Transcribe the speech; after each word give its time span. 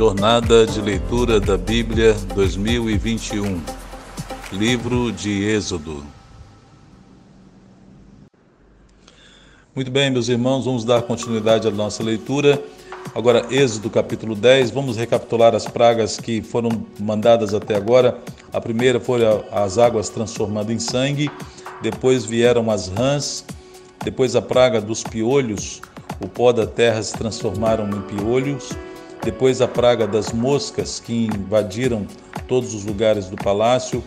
Jornada 0.00 0.66
de 0.66 0.80
Leitura 0.80 1.38
da 1.38 1.58
Bíblia 1.58 2.16
2021, 2.34 3.60
Livro 4.50 5.12
de 5.12 5.44
Êxodo. 5.44 6.02
Muito 9.76 9.90
bem, 9.90 10.10
meus 10.10 10.30
irmãos, 10.30 10.64
vamos 10.64 10.86
dar 10.86 11.02
continuidade 11.02 11.68
à 11.68 11.70
nossa 11.70 12.02
leitura. 12.02 12.62
Agora, 13.14 13.46
Êxodo 13.50 13.90
capítulo 13.90 14.34
10, 14.34 14.70
vamos 14.70 14.96
recapitular 14.96 15.54
as 15.54 15.66
pragas 15.66 16.16
que 16.16 16.40
foram 16.40 16.70
mandadas 16.98 17.52
até 17.52 17.76
agora. 17.76 18.16
A 18.54 18.58
primeira 18.58 18.98
foi 18.98 19.20
as 19.52 19.76
águas 19.76 20.08
transformando 20.08 20.72
em 20.72 20.78
sangue, 20.78 21.30
depois 21.82 22.24
vieram 22.24 22.70
as 22.70 22.88
rãs, 22.88 23.44
depois 24.02 24.34
a 24.34 24.40
praga 24.40 24.80
dos 24.80 25.02
piolhos, 25.02 25.82
o 26.22 26.26
pó 26.26 26.52
da 26.52 26.66
terra 26.66 27.02
se 27.02 27.12
transformaram 27.12 27.86
em 27.90 28.00
piolhos 28.00 28.74
depois 29.22 29.60
a 29.60 29.68
praga 29.68 30.06
das 30.06 30.32
moscas 30.32 30.98
que 30.98 31.26
invadiram 31.26 32.06
todos 32.48 32.74
os 32.74 32.84
lugares 32.84 33.26
do 33.26 33.36
palácio. 33.36 34.02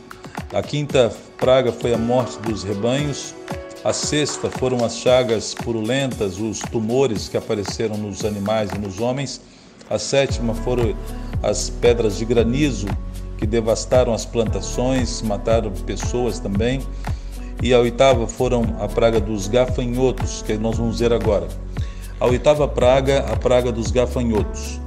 A 0.52 0.62
quinta 0.62 1.14
praga 1.38 1.72
foi 1.72 1.94
a 1.94 1.98
morte 1.98 2.40
dos 2.40 2.64
rebanhos. 2.64 3.36
A 3.84 3.94
sexta 3.94 4.50
foram 4.50 4.84
as 4.84 4.98
chagas 4.98 5.54
purulentas, 5.54 6.40
os 6.40 6.60
tumores 6.60 7.28
que 7.28 7.38
apareceram 7.38 7.98
nos 7.98 8.24
animais 8.24 8.72
e 8.72 8.78
nos 8.78 9.00
homens. 9.00 9.42
A 9.90 10.00
sétima 10.00 10.56
foram 10.56 10.96
as 11.44 11.70
pedras 11.70 12.18
de 12.18 12.26
granizo 12.26 12.88
que 13.38 13.46
devastaram 13.46 14.14
as 14.14 14.26
plantações, 14.26 15.22
mataram 15.22 15.72
pessoas 15.72 16.40
também. 16.40 16.82
E 17.62 17.74
a 17.74 17.80
oitava 17.80 18.26
foram 18.28 18.76
a 18.80 18.88
praga 18.88 19.20
dos 19.20 19.48
gafanhotos, 19.48 20.42
que 20.42 20.58
nós 20.58 20.78
vamos 20.78 21.00
ver 21.00 21.14
agora. 21.14 21.48
A 22.20 22.26
oitava 22.26 22.68
praga, 22.68 23.20
a 23.32 23.36
praga 23.36 23.72
dos 23.72 23.92
gafanhotos. 23.92 24.80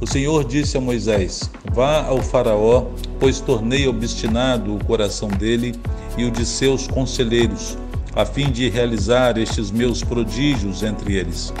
O 0.00 0.06
Senhor 0.06 0.44
disse 0.44 0.76
a 0.76 0.80
Moisés: 0.80 1.50
Vá 1.72 2.04
ao 2.04 2.20
Faraó, 2.20 2.86
pois 3.20 3.40
tornei 3.40 3.86
obstinado 3.86 4.74
o 4.74 4.84
coração 4.84 5.28
dele 5.28 5.74
e 6.16 6.24
o 6.24 6.30
de 6.30 6.44
seus 6.44 6.86
conselheiros, 6.86 7.78
a 8.14 8.24
fim 8.24 8.50
de 8.50 8.68
realizar 8.68 9.38
estes 9.38 9.70
meus 9.70 10.02
prodígios 10.02 10.82
entre 10.82 11.14
eles, 11.14 11.52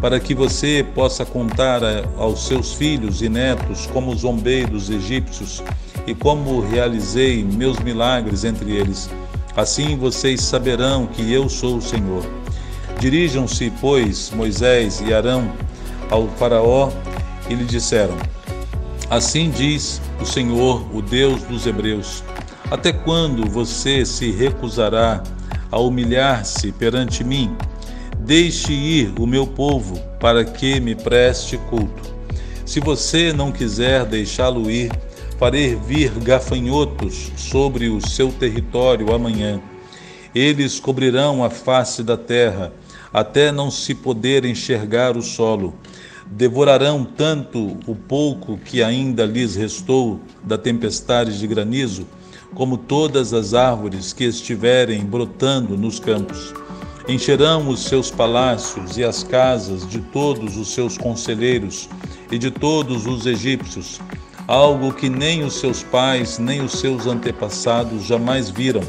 para 0.00 0.18
que 0.20 0.34
você 0.34 0.84
possa 0.94 1.24
contar 1.24 1.80
aos 2.16 2.46
seus 2.46 2.72
filhos 2.74 3.22
e 3.22 3.28
netos 3.28 3.86
como 3.86 4.16
zombei 4.16 4.66
dos 4.66 4.90
egípcios 4.90 5.62
e 6.06 6.14
como 6.14 6.60
realizei 6.60 7.44
meus 7.44 7.78
milagres 7.78 8.44
entre 8.44 8.72
eles. 8.72 9.08
Assim 9.56 9.96
vocês 9.96 10.42
saberão 10.42 11.06
que 11.06 11.32
eu 11.32 11.48
sou 11.48 11.78
o 11.78 11.82
Senhor. 11.82 12.24
Dirijam-se, 12.98 13.72
pois, 13.80 14.30
Moisés 14.30 15.02
e 15.06 15.14
Arão 15.14 15.50
ao 16.10 16.28
Faraó 16.28 16.90
e 17.48 17.54
lhe 17.54 17.64
disseram: 17.64 18.16
Assim 19.08 19.50
diz 19.50 20.00
o 20.20 20.26
Senhor, 20.26 20.84
o 20.94 21.00
Deus 21.00 21.42
dos 21.42 21.66
Hebreus: 21.66 22.22
Até 22.70 22.92
quando 22.92 23.48
você 23.48 24.04
se 24.04 24.30
recusará 24.30 25.22
a 25.70 25.78
humilhar-se 25.78 26.72
perante 26.72 27.22
mim? 27.22 27.56
Deixe 28.18 28.72
ir 28.72 29.12
o 29.18 29.26
meu 29.26 29.46
povo 29.46 29.96
para 30.18 30.44
que 30.44 30.80
me 30.80 30.96
preste 30.96 31.56
culto. 31.70 32.14
Se 32.64 32.80
você 32.80 33.32
não 33.32 33.52
quiser 33.52 34.04
deixá-lo 34.04 34.68
ir, 34.68 34.90
farei 35.38 35.76
vir 35.76 36.10
gafanhotos 36.18 37.30
sobre 37.36 37.88
o 37.88 38.04
seu 38.04 38.32
território 38.32 39.14
amanhã. 39.14 39.60
Eles 40.34 40.80
cobrirão 40.80 41.44
a 41.44 41.50
face 41.50 42.02
da 42.02 42.16
terra, 42.16 42.72
até 43.12 43.52
não 43.52 43.70
se 43.70 43.94
poder 43.94 44.44
enxergar 44.44 45.16
o 45.16 45.22
solo 45.22 45.72
devorarão 46.30 47.04
tanto 47.04 47.78
o 47.86 47.94
pouco 47.94 48.58
que 48.58 48.82
ainda 48.82 49.24
lhes 49.24 49.54
restou 49.54 50.20
da 50.42 50.58
tempestade 50.58 51.38
de 51.38 51.46
granizo, 51.46 52.06
como 52.54 52.76
todas 52.76 53.32
as 53.32 53.54
árvores 53.54 54.12
que 54.12 54.24
estiverem 54.24 55.04
brotando 55.04 55.76
nos 55.76 56.00
campos. 56.00 56.54
Encherão 57.08 57.68
os 57.68 57.84
seus 57.84 58.10
palácios 58.10 58.96
e 58.96 59.04
as 59.04 59.22
casas 59.22 59.86
de 59.88 60.00
todos 60.00 60.56
os 60.56 60.68
seus 60.72 60.98
conselheiros 60.98 61.88
e 62.30 62.38
de 62.38 62.50
todos 62.50 63.06
os 63.06 63.26
egípcios, 63.26 64.00
algo 64.48 64.92
que 64.92 65.08
nem 65.08 65.44
os 65.44 65.54
seus 65.54 65.82
pais 65.84 66.38
nem 66.38 66.60
os 66.60 66.72
seus 66.72 67.06
antepassados 67.06 68.04
jamais 68.04 68.50
viram, 68.50 68.82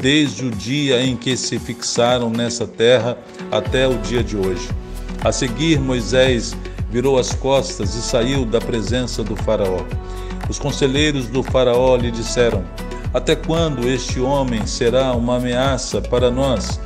desde 0.00 0.46
o 0.46 0.50
dia 0.50 1.02
em 1.02 1.16
que 1.16 1.36
se 1.36 1.58
fixaram 1.58 2.28
nessa 2.28 2.66
terra 2.66 3.16
até 3.50 3.88
o 3.88 3.96
dia 3.98 4.22
de 4.22 4.36
hoje. 4.36 4.68
A 5.24 5.30
seguir, 5.30 5.78
Moisés 5.78 6.54
virou 6.92 7.18
as 7.18 7.32
costas 7.32 7.94
e 7.94 8.02
saiu 8.02 8.44
da 8.44 8.60
presença 8.60 9.24
do 9.24 9.34
Faraó. 9.34 9.80
Os 10.48 10.58
conselheiros 10.58 11.26
do 11.26 11.42
Faraó 11.42 11.96
lhe 11.96 12.10
disseram: 12.10 12.62
Até 13.14 13.34
quando 13.34 13.88
este 13.88 14.20
homem 14.20 14.66
será 14.66 15.12
uma 15.12 15.36
ameaça 15.36 16.02
para 16.02 16.30
nós? 16.30 16.78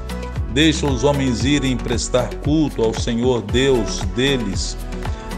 Deixa 0.53 0.87
os 0.87 1.03
homens 1.03 1.45
irem 1.45 1.77
prestar 1.77 2.33
culto 2.37 2.83
ao 2.83 2.95
Senhor 2.95 3.43
Deus 3.43 3.99
deles. 4.15 4.77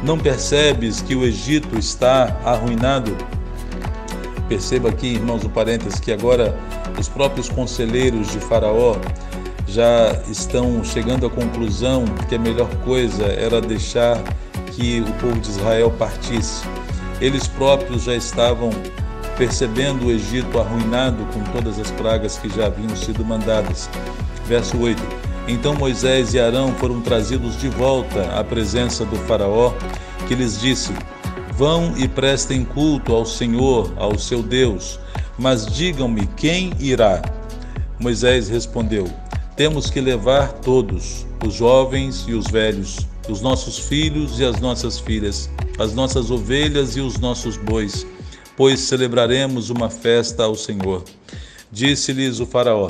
Não 0.05 0.19
percebes 0.19 1.01
que 1.01 1.17
o 1.17 1.25
Egito 1.25 1.77
está 1.77 2.39
arruinado? 2.45 3.17
Perceba 4.49 4.91
aqui, 4.91 5.15
irmãos 5.15 5.43
do 5.43 5.51
parênteses, 5.51 5.99
que 5.99 6.13
agora 6.13 6.57
os 6.99 7.09
próprios 7.09 7.49
conselheiros 7.49 8.31
de 8.31 8.39
Faraó 8.39 8.97
já 9.67 10.19
estão 10.31 10.83
chegando 10.85 11.27
à 11.27 11.31
conclusão 11.31 12.05
que 12.29 12.35
a 12.35 12.39
melhor 12.39 12.69
coisa 12.85 13.25
era 13.25 13.61
deixar 13.61 14.23
que 14.79 15.01
o 15.01 15.13
povo 15.15 15.41
de 15.41 15.51
Israel 15.51 15.91
partisse. 15.91 16.63
Eles 17.21 17.49
próprios 17.49 18.05
já 18.05 18.15
estavam 18.15 18.71
percebendo 19.37 20.07
o 20.07 20.11
Egito 20.13 20.59
arruinado 20.59 21.27
com 21.33 21.43
todas 21.53 21.81
as 21.81 21.91
pragas 21.91 22.39
que 22.39 22.49
já 22.49 22.67
haviam 22.67 22.95
sido 22.95 23.25
mandadas. 23.25 23.91
Verso 24.47 24.79
8: 24.79 25.03
Então 25.49 25.75
Moisés 25.75 26.33
e 26.33 26.39
Arão 26.39 26.73
foram 26.75 27.01
trazidos 27.01 27.59
de 27.59 27.69
volta 27.69 28.23
à 28.39 28.45
presença 28.45 29.05
do 29.05 29.17
Faraó, 29.17 29.75
que 30.29 30.37
lhes 30.37 30.61
disse: 30.61 30.93
Vão 31.55 31.93
e 31.97 32.07
prestem 32.07 32.65
culto 32.65 33.13
ao 33.13 33.27
Senhor, 33.27 33.93
ao 33.97 34.17
seu 34.17 34.45
Deus, 34.45 35.01
mas 35.37 35.67
digam-me 35.67 36.25
quem 36.37 36.73
irá. 36.79 37.21
Moisés 37.99 38.49
respondeu: 38.49 39.09
Temos 39.59 39.91
que 39.91 40.01
levar 40.01 40.55
todos, 40.55 41.27
os 41.45 41.53
jovens 41.53 42.25
e 42.27 42.33
os 42.33 42.47
velhos 42.47 43.07
os 43.29 43.43
nossos 43.43 43.79
filhos 43.79 44.41
e 44.41 44.45
as 44.45 44.59
nossas 44.59 44.99
filhas, 44.99 45.51
as 45.79 45.93
nossas 45.95 46.31
ovelhas 46.31 46.97
e 46.97 47.01
os 47.01 47.19
nossos 47.19 47.57
bois, 47.57 48.07
pois 48.57 48.81
celebraremos 48.81 49.69
uma 49.71 49.91
festa 49.91 50.45
ao 50.45 50.55
Senhor. 50.55 51.05
Disse-lhes 51.71 52.41
o 52.41 52.47
Faraó: 52.47 52.89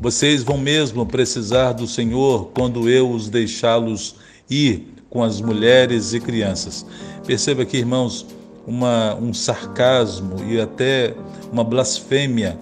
Vocês 0.00 0.42
vão 0.42 0.56
mesmo 0.56 1.04
precisar 1.04 1.72
do 1.72 1.86
Senhor 1.86 2.50
quando 2.54 2.88
eu 2.88 3.10
os 3.10 3.28
deixá-los 3.28 4.14
ir 4.48 4.86
com 5.10 5.22
as 5.22 5.40
mulheres 5.40 6.14
e 6.14 6.20
crianças. 6.20 6.86
Perceba 7.26 7.62
aqui, 7.62 7.78
irmãos, 7.78 8.24
uma, 8.66 9.14
um 9.16 9.34
sarcasmo 9.34 10.36
e 10.48 10.60
até 10.60 11.14
uma 11.50 11.64
blasfêmia 11.64 12.56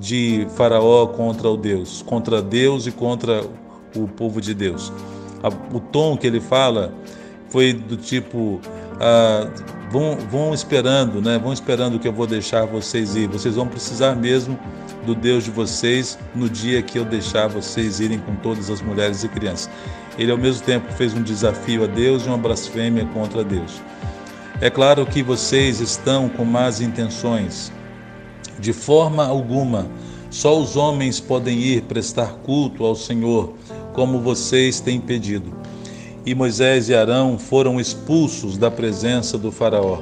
de 0.00 0.46
Faraó 0.56 1.06
contra 1.06 1.48
o 1.48 1.56
Deus, 1.56 2.02
contra 2.02 2.42
Deus 2.42 2.86
e 2.86 2.90
contra 2.90 3.44
o 3.94 4.08
povo 4.08 4.40
de 4.40 4.54
Deus 4.54 4.92
o 5.72 5.80
tom 5.80 6.16
que 6.16 6.26
ele 6.26 6.40
fala 6.40 6.92
foi 7.48 7.72
do 7.72 7.96
tipo 7.96 8.60
ah, 9.00 9.48
vão, 9.90 10.16
vão 10.30 10.52
esperando, 10.52 11.22
né? 11.22 11.38
Vão 11.38 11.52
esperando 11.52 11.98
que 11.98 12.06
eu 12.06 12.12
vou 12.12 12.26
deixar 12.26 12.66
vocês 12.66 13.16
ir. 13.16 13.28
Vocês 13.28 13.54
vão 13.54 13.66
precisar 13.66 14.14
mesmo 14.14 14.58
do 15.06 15.14
Deus 15.14 15.44
de 15.44 15.50
vocês 15.50 16.18
no 16.34 16.48
dia 16.48 16.82
que 16.82 16.98
eu 16.98 17.04
deixar 17.04 17.48
vocês 17.48 18.00
irem 18.00 18.18
com 18.18 18.36
todas 18.36 18.68
as 18.68 18.82
mulheres 18.82 19.24
e 19.24 19.28
crianças. 19.28 19.70
Ele 20.18 20.30
ao 20.30 20.36
mesmo 20.36 20.62
tempo 20.64 20.92
fez 20.92 21.14
um 21.14 21.22
desafio 21.22 21.84
a 21.84 21.86
Deus 21.86 22.26
e 22.26 22.28
uma 22.28 22.36
blasfêmia 22.36 23.06
contra 23.06 23.42
Deus. 23.42 23.80
É 24.60 24.68
claro 24.68 25.06
que 25.06 25.22
vocês 25.22 25.80
estão 25.80 26.28
com 26.28 26.44
más 26.44 26.82
intenções. 26.82 27.72
De 28.60 28.74
forma 28.74 29.24
alguma, 29.24 29.86
só 30.30 30.60
os 30.60 30.76
homens 30.76 31.18
podem 31.18 31.58
ir 31.58 31.82
prestar 31.82 32.34
culto 32.44 32.84
ao 32.84 32.94
Senhor 32.94 33.54
como 33.94 34.20
vocês 34.20 34.80
têm 34.80 35.00
pedido. 35.00 35.50
E 36.26 36.34
Moisés 36.34 36.90
e 36.90 36.94
Arão 36.94 37.38
foram 37.38 37.80
expulsos 37.80 38.58
da 38.58 38.70
presença 38.70 39.38
do 39.38 39.50
Faraó. 39.50 39.98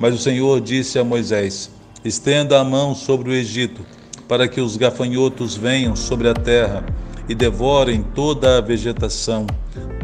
Mas 0.00 0.14
o 0.14 0.18
Senhor 0.18 0.60
disse 0.60 0.96
a 0.98 1.04
Moisés: 1.04 1.70
Estenda 2.04 2.60
a 2.60 2.64
mão 2.64 2.94
sobre 2.94 3.30
o 3.30 3.34
Egito, 3.34 3.82
para 4.28 4.46
que 4.46 4.60
os 4.60 4.76
gafanhotos 4.76 5.56
venham 5.56 5.96
sobre 5.96 6.28
a 6.28 6.34
terra 6.34 6.86
e 7.28 7.34
devorem 7.34 8.04
toda 8.14 8.58
a 8.58 8.60
vegetação, 8.60 9.44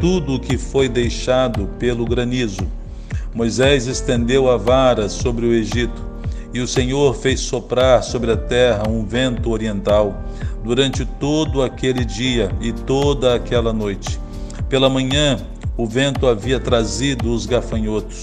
tudo 0.01 0.35
o 0.35 0.39
que 0.39 0.57
foi 0.57 0.89
deixado 0.89 1.67
pelo 1.79 2.05
granizo. 2.05 2.67
Moisés 3.33 3.87
estendeu 3.87 4.51
a 4.51 4.57
vara 4.57 5.07
sobre 5.07 5.45
o 5.45 5.53
Egito, 5.53 6.14
e 6.55 6.61
o 6.61 6.67
Senhor 6.67 7.13
fez 7.13 7.41
soprar 7.41 8.01
sobre 8.01 8.31
a 8.31 8.37
terra 8.37 8.87
um 8.87 9.03
vento 9.05 9.51
oriental 9.51 10.23
durante 10.63 11.03
todo 11.03 11.61
aquele 11.61 12.05
dia 12.05 12.49
e 12.61 12.71
toda 12.71 13.35
aquela 13.35 13.73
noite. 13.73 14.17
Pela 14.69 14.89
manhã, 14.89 15.37
o 15.75 15.85
vento 15.85 16.25
havia 16.25 16.57
trazido 16.57 17.33
os 17.33 17.45
gafanhotos. 17.45 18.21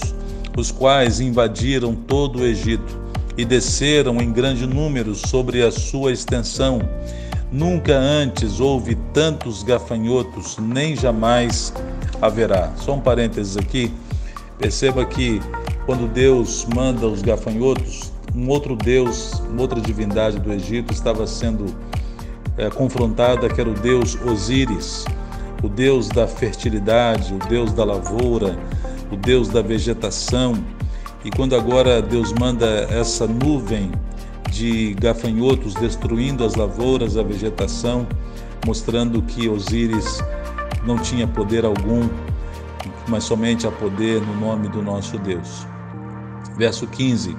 os 0.57 0.71
quais 0.71 1.19
invadiram 1.19 1.93
todo 1.93 2.39
o 2.39 2.43
Egito 2.43 2.99
e 3.37 3.45
desceram 3.45 4.19
em 4.19 4.31
grande 4.31 4.65
número 4.65 5.13
sobre 5.13 5.61
a 5.61 5.71
sua 5.71 6.11
extensão. 6.11 6.81
Nunca 7.51 7.95
antes 7.95 8.59
houve 8.59 8.95
tantos 9.13 9.61
gafanhotos, 9.61 10.57
nem 10.57 10.95
jamais 10.95 11.71
haverá. 12.19 12.71
Só 12.77 12.95
um 12.95 12.99
parênteses 12.99 13.57
aqui. 13.57 13.93
Perceba 14.57 15.05
que 15.05 15.39
quando 15.85 16.11
Deus 16.11 16.65
manda 16.73 17.07
os 17.07 17.21
gafanhotos, 17.21 18.13
um 18.35 18.49
outro 18.49 18.75
Deus, 18.75 19.33
uma 19.49 19.61
outra 19.61 19.79
divindade 19.79 20.39
do 20.39 20.51
Egito 20.51 20.91
estava 20.91 21.27
sendo 21.27 21.65
é, 22.57 22.69
confrontada, 22.69 23.47
que 23.47 23.61
era 23.61 23.69
o 23.69 23.73
Deus 23.73 24.17
Osíris, 24.25 25.05
o 25.61 25.69
Deus 25.69 26.09
da 26.09 26.27
fertilidade, 26.27 27.33
o 27.33 27.39
Deus 27.47 27.71
da 27.73 27.83
lavoura, 27.83 28.57
o 29.11 29.15
Deus 29.15 29.47
da 29.47 29.61
vegetação. 29.61 30.55
E 31.23 31.29
quando 31.29 31.55
agora 31.55 32.01
Deus 32.01 32.33
manda 32.33 32.65
essa 32.89 33.27
nuvem 33.27 33.91
de 34.51 34.93
gafanhotos 34.95 35.73
destruindo 35.75 36.43
as 36.43 36.55
lavouras, 36.55 37.17
a 37.17 37.23
vegetação, 37.23 38.05
mostrando 38.65 39.21
que 39.21 39.47
Osíris 39.47 40.21
não 40.85 40.97
tinha 40.97 41.27
poder 41.27 41.65
algum, 41.65 42.07
mas 43.07 43.23
somente 43.23 43.65
a 43.65 43.71
poder 43.71 44.21
no 44.21 44.35
nome 44.35 44.67
do 44.67 44.81
nosso 44.81 45.17
Deus. 45.17 45.65
Verso 46.57 46.85
15: 46.87 47.35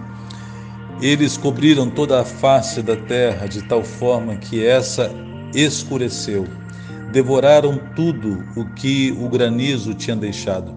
Eles 1.01 1.37
cobriram 1.37 1.91
toda 1.91 2.21
a 2.21 2.25
face 2.25 2.81
da 2.81 2.97
terra 2.97 3.47
de 3.47 3.63
tal 3.63 3.83
forma 3.83 4.37
que 4.37 4.65
essa 4.65 5.11
escureceu. 5.55 6.47
Devoraram 7.13 7.79
tudo 7.95 8.45
o 8.57 8.65
que 8.75 9.13
o 9.21 9.29
granizo 9.29 9.93
tinha 9.95 10.17
deixado, 10.17 10.75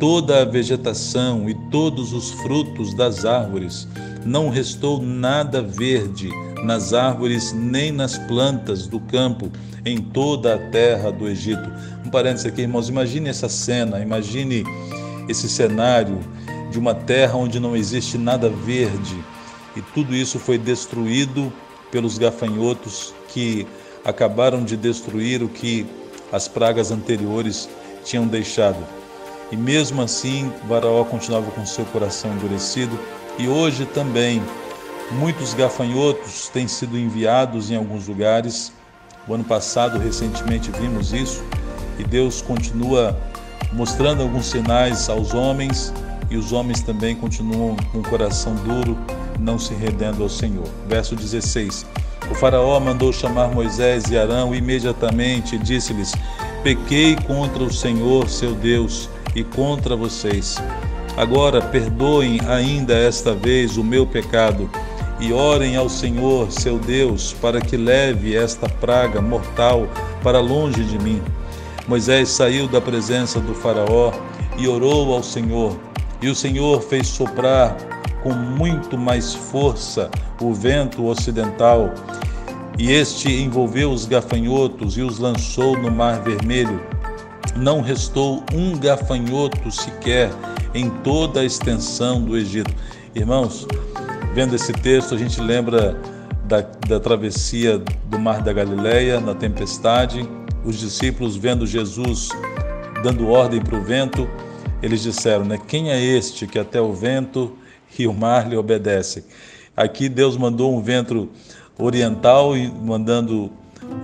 toda 0.00 0.42
a 0.42 0.44
vegetação 0.44 1.48
e 1.48 1.54
todos 1.70 2.12
os 2.12 2.30
frutos 2.30 2.94
das 2.94 3.24
árvores. 3.24 3.86
Não 4.24 4.48
restou 4.48 5.02
nada 5.02 5.62
verde 5.62 6.28
nas 6.64 6.92
árvores 6.92 7.52
nem 7.52 7.92
nas 7.92 8.16
plantas 8.18 8.86
do 8.86 8.98
campo 8.98 9.50
em 9.84 9.98
toda 9.98 10.54
a 10.54 10.58
terra 10.70 11.12
do 11.12 11.28
Egito. 11.28 11.70
Um 12.04 12.10
parênteses 12.10 12.46
aqui, 12.46 12.62
irmãos, 12.62 12.88
imagine 12.88 13.28
essa 13.28 13.48
cena, 13.48 14.00
imagine 14.00 14.64
esse 15.28 15.48
cenário 15.48 16.18
de 16.70 16.78
uma 16.78 16.94
terra 16.94 17.36
onde 17.36 17.60
não 17.60 17.76
existe 17.76 18.16
nada 18.18 18.48
verde 18.48 19.16
e 19.76 19.82
tudo 19.94 20.14
isso 20.14 20.38
foi 20.38 20.58
destruído 20.58 21.52
pelos 21.90 22.18
gafanhotos 22.18 23.14
que 23.28 23.66
acabaram 24.04 24.64
de 24.64 24.76
destruir 24.76 25.42
o 25.42 25.48
que 25.48 25.86
as 26.32 26.48
pragas 26.48 26.90
anteriores 26.90 27.68
tinham 28.04 28.26
deixado. 28.26 28.82
E 29.52 29.56
mesmo 29.56 30.02
assim, 30.02 30.50
Faraó 30.68 31.04
continuava 31.04 31.50
com 31.50 31.64
seu 31.64 31.84
coração 31.86 32.32
endurecido, 32.32 32.98
e 33.38 33.46
hoje 33.46 33.86
também 33.86 34.42
muitos 35.12 35.54
gafanhotos 35.54 36.48
têm 36.48 36.66
sido 36.66 36.98
enviados 36.98 37.70
em 37.70 37.76
alguns 37.76 38.08
lugares. 38.08 38.72
O 39.28 39.34
ano 39.34 39.44
passado, 39.44 39.98
recentemente, 39.98 40.70
vimos 40.70 41.12
isso, 41.12 41.44
e 41.98 42.04
Deus 42.04 42.42
continua 42.42 43.16
mostrando 43.72 44.22
alguns 44.22 44.46
sinais 44.46 45.08
aos 45.08 45.34
homens 45.34 45.92
e 46.30 46.36
os 46.36 46.52
homens 46.52 46.82
também 46.82 47.14
continuam 47.14 47.76
com 47.92 47.98
o 47.98 48.02
coração 48.02 48.54
duro, 48.56 48.96
não 49.38 49.58
se 49.58 49.74
rendendo 49.74 50.22
ao 50.22 50.28
Senhor. 50.28 50.68
Verso 50.88 51.14
16. 51.14 51.86
O 52.30 52.34
faraó 52.34 52.78
mandou 52.80 53.12
chamar 53.12 53.48
Moisés 53.48 54.04
e 54.10 54.18
Arão 54.18 54.54
imediatamente 54.54 55.56
e 55.56 55.58
disse-lhes: 55.58 56.12
Pequei 56.62 57.16
contra 57.26 57.62
o 57.62 57.72
Senhor, 57.72 58.28
seu 58.28 58.54
Deus, 58.54 59.08
e 59.34 59.44
contra 59.44 59.94
vocês. 59.94 60.56
Agora 61.16 61.62
perdoem 61.62 62.40
ainda 62.48 62.94
esta 62.94 63.32
vez 63.32 63.76
o 63.76 63.84
meu 63.84 64.06
pecado 64.06 64.68
e 65.18 65.32
orem 65.32 65.76
ao 65.76 65.88
Senhor, 65.88 66.50
seu 66.50 66.78
Deus, 66.78 67.34
para 67.40 67.60
que 67.60 67.76
leve 67.76 68.36
esta 68.36 68.68
praga 68.68 69.20
mortal 69.20 69.88
para 70.22 70.40
longe 70.40 70.84
de 70.84 70.98
mim. 70.98 71.22
Moisés 71.88 72.28
saiu 72.28 72.66
da 72.68 72.80
presença 72.80 73.40
do 73.40 73.54
Faraó 73.54 74.12
e 74.58 74.68
orou 74.68 75.14
ao 75.14 75.22
Senhor. 75.22 75.76
E 76.20 76.28
o 76.28 76.34
Senhor 76.34 76.82
fez 76.82 77.06
soprar 77.06 77.76
com 78.22 78.32
muito 78.32 78.96
mais 78.96 79.34
força 79.34 80.10
o 80.40 80.52
vento 80.52 81.06
ocidental, 81.06 81.92
e 82.78 82.90
este 82.90 83.32
envolveu 83.32 83.90
os 83.90 84.04
gafanhotos 84.04 84.98
e 84.98 85.02
os 85.02 85.18
lançou 85.18 85.78
no 85.78 85.90
Mar 85.90 86.22
Vermelho. 86.22 86.80
Não 87.56 87.80
restou 87.80 88.44
um 88.52 88.76
gafanhoto 88.76 89.70
sequer 89.70 90.30
em 90.74 90.90
toda 90.90 91.40
a 91.40 91.44
extensão 91.44 92.22
do 92.22 92.36
Egito. 92.36 92.74
Irmãos, 93.14 93.66
vendo 94.34 94.54
esse 94.54 94.74
texto, 94.74 95.14
a 95.14 95.18
gente 95.18 95.40
lembra 95.40 95.98
da, 96.44 96.60
da 96.86 97.00
travessia 97.00 97.82
do 98.04 98.18
Mar 98.18 98.42
da 98.42 98.52
Galileia, 98.52 99.20
na 99.20 99.34
tempestade, 99.34 100.28
os 100.64 100.78
discípulos 100.78 101.34
vendo 101.34 101.66
Jesus 101.66 102.28
dando 103.02 103.30
ordem 103.30 103.60
para 103.60 103.78
o 103.78 103.82
vento 103.82 104.28
eles 104.82 105.02
disseram, 105.02 105.44
né? 105.44 105.58
Quem 105.66 105.90
é 105.90 106.00
este 106.00 106.46
que 106.46 106.58
até 106.58 106.80
o 106.80 106.92
vento 106.92 107.56
e 107.98 108.06
o 108.06 108.12
mar 108.12 108.48
lhe 108.48 108.56
obedecem? 108.56 109.24
Aqui 109.76 110.08
Deus 110.08 110.36
mandou 110.36 110.74
um 110.74 110.80
vento 110.80 111.28
oriental 111.78 112.56
e 112.56 112.70
mandando 112.70 113.50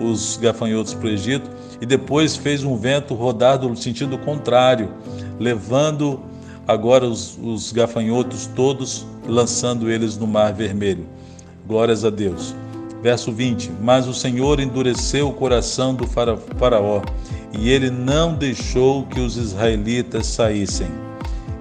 os 0.00 0.36
gafanhotos 0.36 0.94
para 0.94 1.06
o 1.06 1.10
Egito 1.10 1.50
e 1.80 1.86
depois 1.86 2.36
fez 2.36 2.62
um 2.62 2.76
vento 2.76 3.14
rodar 3.14 3.60
no 3.60 3.76
sentido 3.76 4.16
contrário, 4.18 4.90
levando 5.38 6.20
agora 6.66 7.06
os, 7.06 7.36
os 7.42 7.72
gafanhotos 7.72 8.46
todos, 8.54 9.06
lançando 9.26 9.90
eles 9.90 10.16
no 10.16 10.26
mar 10.26 10.52
vermelho. 10.52 11.06
Glórias 11.66 12.04
a 12.04 12.10
Deus. 12.10 12.54
Verso 13.02 13.32
20: 13.32 13.72
Mas 13.80 14.06
o 14.06 14.14
Senhor 14.14 14.60
endureceu 14.60 15.28
o 15.28 15.32
coração 15.32 15.94
do 15.94 16.06
Faraó 16.06 17.02
e 17.52 17.68
ele 17.68 17.90
não 17.90 18.34
deixou 18.34 19.04
que 19.06 19.20
os 19.20 19.36
israelitas 19.36 20.26
saíssem. 20.26 20.86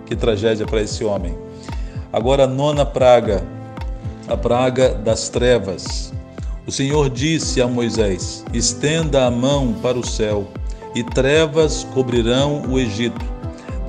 Que 0.06 0.16
tragédia 0.16 0.66
para 0.66 0.82
esse 0.82 1.04
homem. 1.04 1.36
Agora, 2.14 2.44
a 2.44 2.48
nona 2.48 2.86
praga, 2.86 3.44
a 4.28 4.36
praga 4.36 4.90
das 4.90 5.30
trevas. 5.30 6.14
O 6.68 6.72
Senhor 6.72 7.10
disse 7.10 7.62
a 7.62 7.68
Moisés: 7.68 8.46
Estenda 8.54 9.26
a 9.26 9.32
mão 9.32 9.74
para 9.82 9.98
o 9.98 10.06
céu, 10.06 10.48
e 10.94 11.04
trevas 11.04 11.86
cobrirão 11.94 12.64
o 12.70 12.80
Egito, 12.80 13.26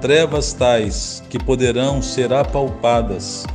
trevas 0.00 0.52
tais 0.52 1.22
que 1.28 1.38
poderão 1.38 2.00
ser 2.00 2.32
apalpadas. 2.32 3.46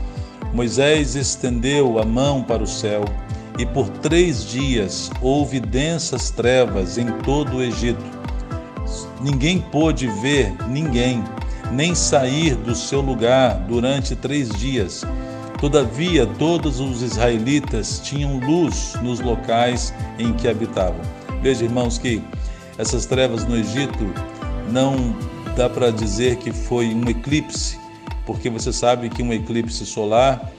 Moisés 0.53 1.15
estendeu 1.15 2.00
a 2.00 2.06
mão 2.06 2.44
para 2.44 2.63
o 2.63 2.68
céu, 2.68 3.03
e 3.58 3.65
por 3.65 3.89
três 3.89 4.46
dias 4.46 5.10
houve 5.22 5.60
densas 5.60 6.30
trevas 6.30 6.98
em 6.98 7.08
todo 7.24 7.58
o 7.58 7.62
Egito 7.62 8.18
Ninguém 9.22 9.60
pôde 9.60 10.08
ver 10.22 10.53
ninguém, 10.68 11.24
nem 11.71 11.93
sair 11.95 12.55
do 12.55 12.75
seu 12.75 13.01
lugar 13.01 13.55
durante 13.67 14.15
três 14.15 14.50
dias. 14.50 15.03
Todavia, 15.59 16.25
todos 16.25 16.79
os 16.79 17.01
israelitas 17.01 18.00
tinham 18.03 18.39
luz 18.39 18.93
nos 19.01 19.19
locais 19.19 19.93
em 20.19 20.33
que 20.33 20.47
habitavam. 20.47 21.01
Veja, 21.41 21.63
irmãos, 21.63 21.97
que 21.97 22.21
essas 22.77 23.05
trevas 23.05 23.45
no 23.45 23.55
Egito 23.55 24.13
não 24.71 25.15
dá 25.55 25.67
para 25.67 25.89
dizer 25.89 26.36
que 26.38 26.51
foi 26.51 26.93
um 26.93 27.09
eclipse, 27.09 27.79
porque 28.25 28.50
você 28.50 28.71
sabe 28.71 29.09
que 29.09 29.24
um 29.24 29.33
eclipse 29.33 29.86
solar, 29.86 30.51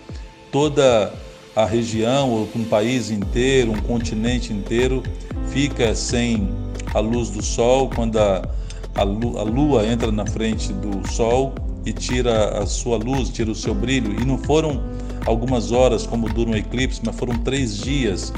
toda 0.51 1.13
a 1.55 1.65
região, 1.65 2.31
ou 2.31 2.49
um 2.57 2.65
país 2.65 3.11
inteiro, 3.11 3.73
um 3.73 3.81
continente 3.83 4.53
inteiro, 4.53 5.03
fica 5.51 5.95
sem 5.95 6.49
a 6.95 6.99
luz 6.99 7.31
do 7.31 7.43
sol, 7.43 7.91
quando 7.95 8.19
a, 8.19 8.43
a, 8.99 9.05
lua 9.05 9.87
entra 9.87 10.11
na 10.11 10.27
frente 10.27 10.73
do 10.73 11.07
sol 11.09 11.55
e 11.87 11.93
tira 11.93 12.59
a 12.59 12.67
sua 12.67 12.97
luz, 12.97 13.31
tira 13.31 13.51
o 13.51 13.55
seu 13.55 13.75
brilho. 13.75 14.21
E 14.21 14.25
não 14.25 14.37
foram 14.39 14.83
algumas 15.25 15.71
horas 15.71 16.07
como 16.07 16.29
dura 16.29 16.51
um 16.51 16.57
eclipse, 16.57 17.01
mas 17.05 17.15
foram 17.17 17.39
três 17.39 17.79
dias. 17.79 18.33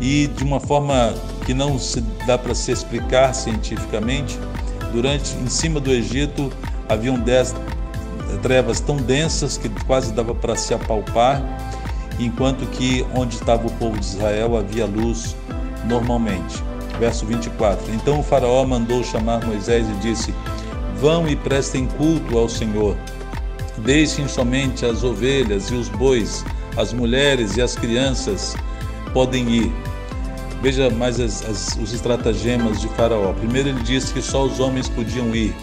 E 0.00 0.26
de 0.26 0.44
uma 0.44 0.60
forma 0.60 1.14
que 1.46 1.54
não 1.54 1.78
se 1.78 2.02
dá 2.26 2.36
para 2.36 2.54
se 2.54 2.70
explicar 2.72 3.34
cientificamente, 3.34 4.38
durante 4.92 5.34
em 5.36 5.48
cima 5.48 5.80
do 5.80 5.90
Egito 5.90 6.52
haviam 6.88 7.18
dez 7.18 7.54
trevas 8.42 8.80
tão 8.80 8.96
densas 8.96 9.56
que 9.56 9.68
quase 9.86 10.12
dava 10.12 10.34
para 10.34 10.56
se 10.56 10.74
apalpar, 10.74 11.42
enquanto 12.18 12.66
que 12.70 13.06
onde 13.14 13.34
estava 13.34 13.66
o 13.66 13.70
povo 13.72 13.98
de 13.98 14.04
Israel 14.04 14.56
havia 14.56 14.84
luz 14.84 15.34
normalmente 15.86 16.62
verso 16.98 17.26
24. 17.26 17.92
Então 17.94 18.20
o 18.20 18.22
Faraó 18.22 18.64
mandou 18.64 19.02
chamar 19.04 19.44
Moisés 19.44 19.86
e 19.88 19.94
disse: 19.94 20.34
Vão 21.00 21.28
e 21.28 21.36
prestem 21.36 21.86
culto 21.86 22.38
ao 22.38 22.48
Senhor. 22.48 22.96
Deixem 23.78 24.26
somente 24.26 24.86
as 24.86 25.04
ovelhas 25.04 25.70
e 25.70 25.74
os 25.74 25.88
bois, 25.88 26.44
as 26.76 26.92
mulheres 26.92 27.56
e 27.56 27.62
as 27.62 27.76
crianças 27.76 28.56
podem 29.12 29.48
ir. 29.48 29.72
Veja 30.62 30.88
mais 30.90 31.20
as, 31.20 31.44
as, 31.44 31.76
os 31.76 31.92
estratagemas 31.92 32.80
de 32.80 32.88
Faraó. 32.88 33.32
Primeiro 33.34 33.68
ele 33.68 33.82
disse 33.82 34.12
que 34.12 34.22
só 34.22 34.44
os 34.44 34.58
homens 34.58 34.88
podiam 34.88 35.34
ir. 35.36 35.54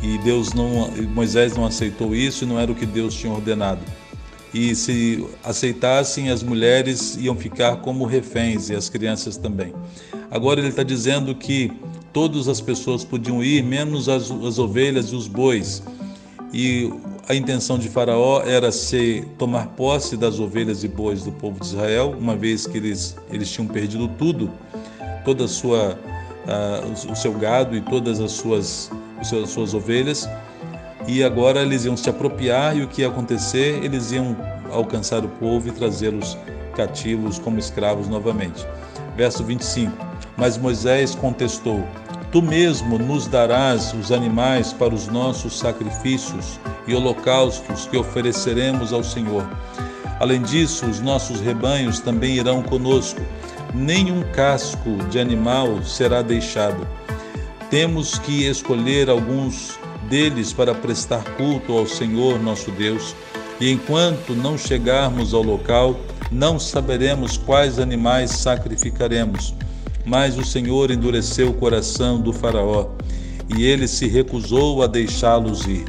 E 0.00 0.18
Deus 0.18 0.52
não, 0.52 0.90
Moisés 1.14 1.56
não 1.56 1.64
aceitou 1.64 2.14
isso 2.14 2.44
e 2.44 2.46
não 2.46 2.60
era 2.60 2.70
o 2.70 2.74
que 2.74 2.86
Deus 2.86 3.14
tinha 3.14 3.32
ordenado. 3.32 3.80
E 4.52 4.74
se 4.76 5.26
aceitassem, 5.42 6.30
as 6.30 6.42
mulheres 6.42 7.16
iam 7.16 7.34
ficar 7.34 7.76
como 7.76 8.04
reféns 8.04 8.70
e 8.70 8.74
as 8.74 8.88
crianças 8.88 9.36
também. 9.36 9.72
Agora 10.34 10.58
ele 10.58 10.70
está 10.70 10.82
dizendo 10.82 11.32
que 11.32 11.70
todas 12.12 12.48
as 12.48 12.60
pessoas 12.60 13.04
podiam 13.04 13.40
ir, 13.40 13.62
menos 13.62 14.08
as, 14.08 14.32
as 14.32 14.58
ovelhas 14.58 15.12
e 15.12 15.14
os 15.14 15.28
bois. 15.28 15.80
E 16.52 16.92
a 17.28 17.36
intenção 17.36 17.78
de 17.78 17.88
Faraó 17.88 18.42
era 18.42 18.72
se 18.72 19.24
tomar 19.38 19.68
posse 19.68 20.16
das 20.16 20.40
ovelhas 20.40 20.82
e 20.82 20.88
bois 20.88 21.22
do 21.22 21.30
povo 21.30 21.60
de 21.60 21.66
Israel, 21.66 22.16
uma 22.18 22.34
vez 22.34 22.66
que 22.66 22.76
eles, 22.76 23.16
eles 23.30 23.48
tinham 23.48 23.68
perdido 23.68 24.08
tudo, 24.08 24.50
toda 25.24 25.44
a 25.44 25.48
sua, 25.48 25.96
uh, 26.48 27.12
o 27.12 27.14
seu 27.14 27.32
gado 27.34 27.76
e 27.76 27.80
todas 27.80 28.20
as 28.20 28.32
suas, 28.32 28.90
as 29.20 29.50
suas 29.50 29.72
ovelhas, 29.72 30.28
e 31.06 31.22
agora 31.22 31.62
eles 31.62 31.84
iam 31.84 31.96
se 31.96 32.10
apropriar 32.10 32.76
e 32.76 32.82
o 32.82 32.88
que 32.88 33.02
ia 33.02 33.08
acontecer? 33.08 33.84
Eles 33.84 34.10
iam 34.10 34.36
alcançar 34.72 35.24
o 35.24 35.28
povo 35.28 35.68
e 35.68 35.70
trazê-los 35.70 36.36
cativos 36.74 37.38
como 37.38 37.56
escravos 37.56 38.08
novamente. 38.08 38.66
Verso 39.16 39.44
25: 39.44 40.13
Mas 40.36 40.58
Moisés 40.58 41.14
contestou: 41.14 41.84
Tu 42.32 42.42
mesmo 42.42 42.98
nos 42.98 43.26
darás 43.26 43.92
os 43.94 44.10
animais 44.10 44.72
para 44.72 44.94
os 44.94 45.06
nossos 45.06 45.58
sacrifícios 45.58 46.58
e 46.86 46.94
holocaustos 46.94 47.86
que 47.86 47.96
ofereceremos 47.96 48.92
ao 48.92 49.04
Senhor. 49.04 49.48
Além 50.18 50.42
disso, 50.42 50.86
os 50.86 51.00
nossos 51.00 51.40
rebanhos 51.40 52.00
também 52.00 52.36
irão 52.36 52.62
conosco. 52.62 53.20
Nenhum 53.72 54.22
casco 54.32 54.96
de 55.10 55.18
animal 55.18 55.82
será 55.82 56.22
deixado. 56.22 56.86
Temos 57.70 58.18
que 58.18 58.46
escolher 58.46 59.10
alguns 59.10 59.78
deles 60.08 60.52
para 60.52 60.74
prestar 60.74 61.24
culto 61.36 61.76
ao 61.76 61.86
Senhor 61.86 62.40
nosso 62.40 62.70
Deus. 62.72 63.14
E 63.60 63.70
enquanto 63.70 64.34
não 64.34 64.58
chegarmos 64.58 65.34
ao 65.34 65.42
local, 65.42 65.96
não 66.30 66.58
saberemos 66.58 67.36
quais 67.36 67.78
animais 67.78 68.30
sacrificaremos 68.30 69.54
mas 70.04 70.36
o 70.36 70.44
Senhor 70.44 70.90
endureceu 70.90 71.50
o 71.50 71.54
coração 71.54 72.20
do 72.20 72.32
Faraó, 72.32 72.88
e 73.56 73.64
ele 73.64 73.86
se 73.86 74.06
recusou 74.06 74.82
a 74.82 74.86
deixá-los 74.86 75.66
ir. 75.66 75.84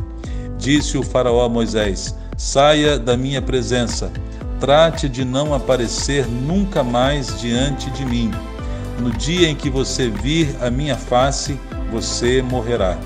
Disse 0.58 0.98
o 0.98 1.04
Faraó 1.04 1.46
a 1.46 1.50
Moisés: 1.50 2.16
Saia 2.38 2.98
da 2.98 3.16
minha 3.18 3.42
presença, 3.42 4.12
trate 4.60 5.08
de 5.10 5.24
não 5.24 5.54
aparecer 5.54 6.26
nunca 6.28 6.84
mais 6.84 7.40
diante 7.40 7.90
de 7.92 8.06
mim. 8.06 8.32
No 9.00 9.12
dia 9.12 9.50
em 9.50 9.56
que 9.56 9.70
você 9.70 10.10
vir 10.10 10.56
a 10.62 10.70
minha 10.70 10.96
face, 10.96 11.60
você 11.92 12.42
morrerá. 12.42 12.98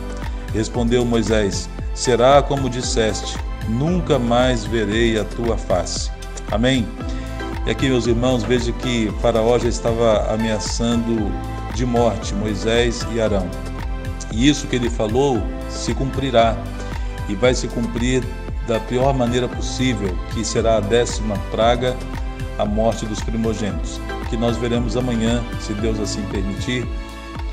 Respondeu 0.54 1.04
Moisés: 1.06 1.70
Será 1.94 2.42
como 2.42 2.70
disseste, 2.70 3.38
nunca 3.68 4.18
mais 4.18 4.66
verei 4.66 5.20
a 5.20 5.24
tua 5.24 5.58
face. 5.58 6.12
Amém. 6.52 6.88
E 7.70 7.72
aqui, 7.72 7.88
meus 7.88 8.08
irmãos, 8.08 8.42
vejo 8.42 8.74
que 8.74 9.14
Faraó 9.22 9.60
já 9.60 9.70
estava 9.70 10.34
ameaçando 10.34 11.32
de 11.76 11.86
morte 11.86 12.34
Moisés 12.34 13.06
e 13.14 13.22
Arão. 13.22 13.48
E 14.34 14.50
isso 14.50 14.66
que 14.66 14.76
ele 14.76 14.90
falou 14.90 15.40
se 15.70 15.94
cumprirá 15.94 16.58
e 17.28 17.36
vai 17.36 17.54
se 17.54 17.68
cumprir 17.68 18.24
da 18.68 18.80
pior 18.80 19.14
maneira 19.14 19.48
possível, 19.48 20.10
que 20.34 20.44
será 20.44 20.78
a 20.78 20.80
décima 20.80 21.38
praga, 21.52 21.96
a 22.58 22.66
morte 22.66 23.06
dos 23.06 23.22
primogênitos, 23.22 24.02
que 24.32 24.36
nós 24.36 24.58
veremos 24.58 24.98
amanhã, 24.98 25.44
se 25.62 25.72
Deus 25.74 26.00
assim 26.00 26.24
permitir. 26.32 26.88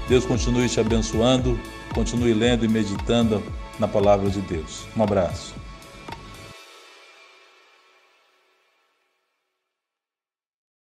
Deus 0.08 0.24
continue 0.24 0.66
te 0.66 0.80
abençoando, 0.80 1.60
continue 1.92 2.32
lendo 2.32 2.64
e 2.64 2.68
meditando 2.68 3.42
na 3.78 3.86
palavra 3.86 4.30
de 4.30 4.40
Deus. 4.40 4.86
Um 4.96 5.02
abraço. 5.02 5.54